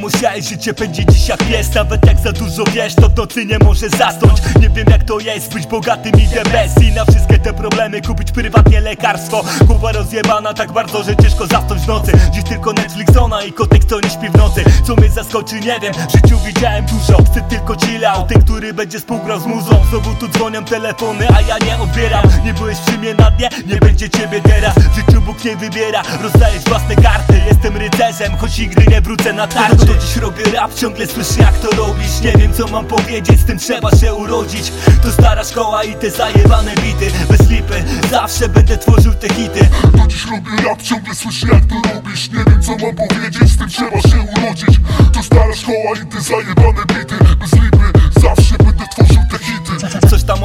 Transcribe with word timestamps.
musiałeś 0.00 0.48
życie 0.48 0.74
pędzi 0.74 1.06
dziś 1.06 1.28
jak 1.28 1.50
jest 1.50 1.74
Nawet 1.74 2.06
jak 2.06 2.18
za 2.18 2.32
dużo 2.32 2.64
wiesz, 2.64 2.94
to 2.94 3.08
w 3.08 3.16
nocy 3.16 3.46
nie 3.46 3.58
może 3.58 3.88
zasnąć. 3.88 4.40
Nie 4.60 4.70
wiem 4.70 4.86
jak 4.90 5.04
to 5.04 5.20
jest 5.20 5.54
być 5.54 5.66
bogatym 5.66 6.12
i 6.12 6.28
bez 6.50 6.84
I 6.84 6.92
na 6.92 7.04
wszystkie 7.04 7.38
te 7.38 7.52
problemy 7.52 8.00
kupić 8.02 8.32
prywatnie 8.32 8.80
lekarstwo. 8.80 9.44
Głowa 9.66 9.92
rozjebana 9.92 10.54
tak 10.54 10.72
bardzo, 10.72 11.02
że 11.02 11.16
ciężko 11.16 11.46
zasnąć 11.46 11.82
w 11.82 11.86
nocy. 11.86 12.12
Dziś 12.32 12.44
tylko 12.44 12.72
Netflixona 12.72 13.42
i 13.42 13.52
kotek 13.52 13.84
to 13.84 14.00
nie 14.00 14.10
śpi 14.10 14.28
w 14.30 14.34
nocy. 14.34 14.64
Co 14.86 14.96
mnie 14.96 15.08
zaskoczy 15.08 15.54
nie 15.54 15.80
wiem, 15.80 15.94
w 15.94 16.12
życiu 16.12 16.38
widziałem 16.46 16.86
dużo. 16.86 17.22
Chcę 17.22 17.40
tylko 17.48 17.74
chillał, 17.86 18.26
ten 18.26 18.42
który 18.42 18.74
będzie 18.74 18.98
współgrał 18.98 19.40
z 19.40 19.46
muzą. 19.46 19.82
Znowu 19.90 20.14
tu 20.14 20.28
dzwonią 20.28 20.64
telefony, 20.64 21.28
a 21.36 21.40
ja 21.40 21.58
nie 21.58 21.82
odbieram. 21.82 22.24
Nie 22.44 22.54
byłeś 22.54 22.78
przy 22.78 22.98
mnie 22.98 23.14
na 23.14 23.30
dnie, 23.30 23.48
nie 23.66 23.76
będzie 23.76 24.10
ciebie 24.10 24.40
teraz. 24.40 24.74
W 24.74 24.94
życiu 24.94 25.20
Bóg 25.20 25.44
nie 25.44 25.56
wybiera, 25.56 26.02
rozdajesz 26.22 26.64
własne 26.64 26.96
karty. 26.96 27.40
Jestem 27.48 27.76
rycerzem, 27.76 28.36
choć 28.36 28.58
nigdy 28.58 28.86
nie 28.86 29.00
wrócę 29.00 29.32
na 29.32 29.46
tarczy 29.60 29.86
To 29.86 29.94
dziś 29.94 30.16
robię 30.16 30.44
rap, 30.44 30.74
ciągle 30.74 31.06
słyszę 31.06 31.40
jak 31.40 31.58
to 31.58 31.70
robisz. 31.76 32.20
Nie 32.20 32.32
wiem 32.32 32.52
co 32.52 32.66
mam 32.68 32.86
powiedzieć, 32.86 33.40
z 33.40 33.44
tym 33.44 33.58
trzeba 33.58 33.90
się 33.90 34.14
urodzić. 34.14 34.72
To 35.02 35.12
stara 35.12 35.44
szkoła 35.44 35.84
i 35.84 35.94
te 35.94 36.10
zajebane 36.10 36.74
bity. 36.74 37.10
Bez 37.28 37.50
lipy, 37.50 37.84
zawsze 38.10 38.48
będę 38.48 38.78
tworzył 38.78 39.14
te 39.14 39.28
hity. 39.34 39.68
Do 39.92 40.06
dziś 40.06 40.24
robię 40.24 40.68
rap, 40.68 40.82
ciągle 40.82 41.14
słyszę 41.14 41.46
jak 41.52 41.64
to 41.64 41.94
robisz. 41.94 42.30
Nie 42.30 42.44
wiem 42.44 42.62
co 42.62 42.72
mam 42.86 42.96
powiedzieć, 42.96 43.50
z 43.50 43.58
tym 43.58 43.68
trzeba 43.68 44.00
się 44.00 44.20
urodzić. 44.36 44.80
To 45.12 45.22
stara 45.22 45.54
szkoła 45.54 45.92
i 46.02 46.06
te 46.06 46.20
zajebane 46.20 46.82
bity. 46.86 47.24
Bez 47.40 47.52
lipy, 47.52 48.10
zawsze 48.20 48.54
będę 48.64 48.84
tworzył 48.96 49.22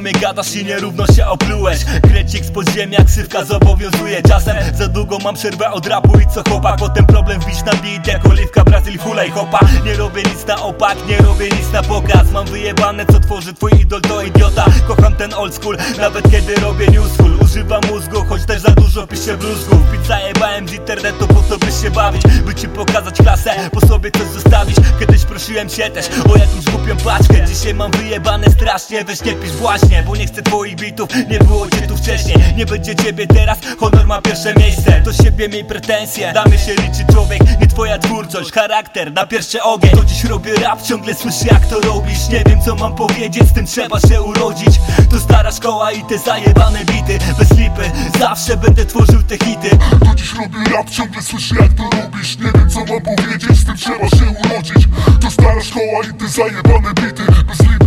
mnie 0.00 0.12
gadasz 0.12 0.56
i 0.56 0.64
nierówno 0.64 1.06
się 1.06 1.26
oplułeś. 1.26 1.78
Krecik 2.02 2.44
z 2.44 2.50
podziemia, 2.50 3.04
ksywka 3.04 3.44
zobowiązuje. 3.44 4.22
Czasem 4.22 4.56
za 4.74 4.88
długo 4.88 5.18
mam 5.18 5.34
przerwę 5.34 5.70
od 5.70 5.86
rapu 5.86 6.18
i 6.18 6.34
co 6.34 6.50
chłopak? 6.50 6.76
Potem 6.76 7.06
problem 7.06 7.40
wbić 7.40 7.58
na 7.64 7.72
beat 7.72 8.06
jak 8.06 8.26
oliwka 8.26 8.64
Brazylii 8.64 8.98
hulaj 8.98 9.30
hopa. 9.30 9.60
Nie 9.84 9.94
robię 9.94 10.22
nic 10.22 10.46
na 10.46 10.62
opak, 10.62 10.96
nie 11.08 11.18
robię 11.18 11.44
nic 11.44 11.72
na 11.72 11.82
pokaz. 11.82 12.30
Mam 12.32 12.46
wyjebane 12.46 13.06
co 13.06 13.20
tworzy 13.20 13.54
twój 13.54 13.72
idol 13.80 14.00
to 14.00 14.22
idiota. 14.22 14.64
Kocham 14.88 15.14
ten 15.14 15.34
old 15.34 15.54
school, 15.54 15.76
nawet 15.98 16.30
kiedy 16.30 16.54
robię 16.54 16.86
newsful 16.86 17.38
Używam 17.42 17.80
mózgu, 17.90 18.24
choć 18.28 18.44
też 18.46 18.60
za 18.62 18.70
dużo 18.70 19.06
piszę 19.06 19.36
bluzgów 19.36 19.78
Pić 19.92 20.06
zajebałem 20.06 20.68
z 20.68 20.72
internetu 20.72 21.26
po 21.28 21.34
to 21.34 21.58
by 21.58 21.72
się 21.72 21.90
bawić 21.90 22.22
By 22.46 22.54
ci 22.54 22.68
pokazać 22.68 23.16
klasę, 23.16 23.70
po 23.72 23.86
sobie 23.86 24.10
coś 24.10 24.26
zostawić. 24.26 24.76
Kiedyś 25.00 25.24
prosiłem 25.24 25.68
się 25.68 25.90
też 25.90 26.08
o 26.08 26.36
jakąś 26.36 26.64
głupią 26.64 26.96
paczkę 27.04 27.27
Mam 27.74 27.90
wyjebane 27.90 28.50
strasznie, 28.50 29.04
weź 29.04 29.24
nie 29.24 29.32
pisz 29.32 29.50
właśnie 29.50 30.02
Bo 30.02 30.16
nie 30.16 30.26
chcę 30.26 30.42
twoich 30.42 30.76
bitów, 30.76 31.08
nie 31.30 31.38
było 31.38 31.70
cię 31.70 31.86
tu 31.88 31.96
wcześniej 31.96 32.36
Nie 32.56 32.66
będzie 32.66 32.96
ciebie 32.96 33.26
teraz, 33.26 33.58
honor 33.78 34.06
ma 34.06 34.22
pierwsze 34.22 34.54
miejsce 34.54 35.00
Do 35.04 35.12
siebie 35.12 35.48
miej 35.48 35.64
pretensje, 35.64 36.32
damy 36.32 36.58
się 36.58 36.74
liczy 36.74 37.12
człowiek 37.12 37.60
Nie 37.60 37.66
twoja 37.66 37.98
charakter 38.44 39.12
na 39.12 39.26
pierwszy 39.26 39.62
ogień. 39.62 39.90
To 39.90 40.04
dziś 40.04 40.24
robię 40.24 40.54
rap, 40.54 40.82
ciągle 40.82 41.14
słyszę 41.14 41.46
jak 41.46 41.66
to 41.66 41.80
robisz. 41.80 42.28
Nie 42.28 42.44
wiem 42.46 42.62
co 42.62 42.74
mam 42.74 42.94
powiedzieć, 42.94 43.48
z 43.48 43.52
tym 43.52 43.66
trzeba 43.66 44.00
się 44.00 44.22
urodzić. 44.22 44.80
To 45.10 45.20
stara 45.20 45.52
szkoła 45.52 45.92
i 45.92 46.04
te 46.04 46.18
zajebane 46.18 46.78
bity. 46.84 47.18
Bez 47.38 47.50
lipy, 47.50 47.90
zawsze 48.18 48.56
będę 48.56 48.86
tworzył 48.86 49.22
te 49.22 49.38
hity. 49.38 49.70
Do 50.06 50.14
dziś 50.14 50.34
robię 50.34 50.70
rap, 50.72 50.90
ciągle 50.90 51.22
słyszę 51.22 51.54
jak 51.60 51.72
to 51.72 51.82
robisz. 51.82 52.38
Nie 52.38 52.52
wiem 52.54 52.70
co 52.70 52.80
mam 52.80 53.02
powiedzieć, 53.02 53.58
z 53.58 53.64
tym 53.64 53.76
trzeba 53.76 54.08
się 54.08 54.24
urodzić. 54.44 54.88
To 55.20 55.30
stara 55.30 55.62
szkoła 55.62 56.04
i 56.10 56.18
te 56.18 56.28
zajebane 56.28 56.94
bity. 56.94 57.22
Bez 57.48 57.60
lipy, 57.60 57.77